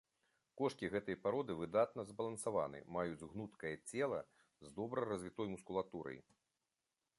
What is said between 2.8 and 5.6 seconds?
маюць гнуткае цела з добра развітой